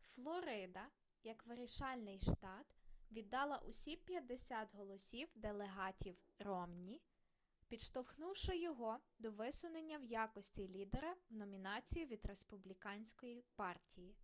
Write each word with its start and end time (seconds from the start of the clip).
флорида 0.00 0.80
як 1.24 1.46
вирішальний 1.46 2.18
штат 2.20 2.66
віддала 3.12 3.58
усі 3.58 3.96
п'ятдесят 3.96 4.74
голосів 4.74 5.28
делегатів 5.34 6.22
ромні 6.38 7.00
підштовхнувши 7.68 8.58
його 8.58 8.98
до 9.18 9.30
висунення 9.30 9.98
в 9.98 10.04
якості 10.04 10.68
лідера 10.68 11.14
в 11.30 11.34
номінацію 11.34 12.06
від 12.06 12.26
республіканської 12.26 13.44
партії 13.56 14.14